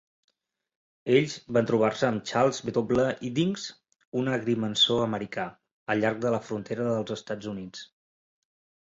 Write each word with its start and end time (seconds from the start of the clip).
Ells 1.15 1.33
van 1.57 1.65
trobar-se 1.71 2.07
amb 2.07 2.23
Charles 2.31 2.61
W. 2.69 3.05
Iddings, 3.29 3.65
un 4.23 4.31
agrimensor 4.39 5.03
americà, 5.05 5.45
al 5.95 6.03
llarg 6.05 6.25
de 6.25 6.33
la 6.37 6.41
frontera 6.49 6.89
dels 6.89 7.15
Estats 7.19 7.51
Units. 7.53 7.85